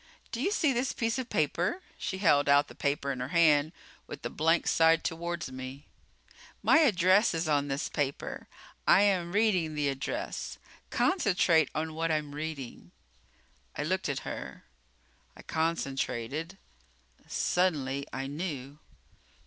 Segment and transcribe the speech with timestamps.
[0.31, 3.71] Do you see this piece of paper?" She held out the paper in her hand
[4.07, 5.85] with the blank side toward me.
[6.63, 8.47] "My address is on this paper.
[8.87, 10.57] I am reading the address.
[10.89, 12.89] Concentrate on what I'm reading."
[13.77, 14.63] I looked at her.
[15.37, 16.57] I concentrated.
[17.27, 18.79] Suddenly, I knew.